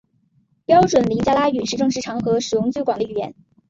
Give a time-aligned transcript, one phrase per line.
[0.65, 3.35] 标准林加拉语是正式场合使用最广的语言。